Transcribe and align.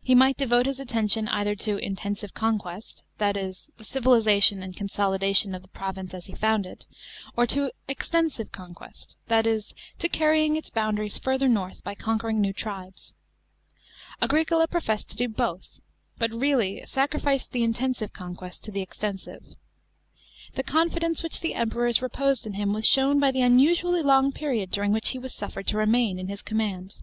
He 0.00 0.14
might 0.14 0.36
devote 0.36 0.66
his 0.66 0.78
atten 0.78 1.08
tion 1.08 1.26
either 1.26 1.56
to" 1.56 1.76
intensive 1.76 2.34
conquest," 2.34 3.02
that 3.18 3.36
is, 3.36 3.68
the 3.78 3.84
civilisation 3.84 4.62
and 4.62 4.76
consolidation 4.76 5.56
of 5.56 5.62
the 5.62 5.66
province 5.68 6.14
as 6.14 6.26
he 6.26 6.36
found 6.36 6.66
it, 6.66 6.86
or 7.36 7.48
to" 7.48 7.72
extensive 7.88 8.52
conquest," 8.52 9.16
that 9.26 9.44
is, 9.44 9.74
to 9.98 10.08
carrying 10.08 10.54
its 10.54 10.70
boundaries 10.70 11.18
further 11.18 11.48
north 11.48 11.82
by 11.82 11.96
con 11.96 12.16
quering 12.20 12.36
new 12.40 12.52
tribes. 12.52 13.16
Agricola 14.20 14.68
professed 14.68 15.10
to 15.10 15.16
do 15.16 15.28
both, 15.28 15.80
but 16.16 16.30
really 16.30 16.84
sacrificed 16.86 17.50
the 17.50 17.64
intensive 17.64 18.12
conquest 18.12 18.62
to 18.62 18.70
the 18.70 18.82
extensive. 18.82 19.42
The 20.54 20.62
confidence 20.62 21.24
which 21.24 21.40
the 21.40 21.54
Emperors 21.54 22.00
reposed 22.00 22.46
in 22.46 22.54
him 22.54 22.72
was 22.72 22.86
shown 22.86 23.18
by 23.18 23.32
the 23.32 23.42
unusually 23.42 24.02
long 24.04 24.30
period 24.30 24.70
during 24.70 24.92
which 24.92 25.08
he 25.08 25.18
was 25.18 25.34
suffered 25.34 25.66
to 25.66 25.76
remain 25.76 26.20
in 26.20 26.28
his 26.28 26.40
command. 26.40 26.94